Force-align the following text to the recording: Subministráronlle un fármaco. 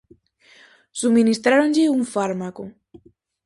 Subministráronlle 1.01 1.93
un 1.97 2.03
fármaco. 2.13 2.63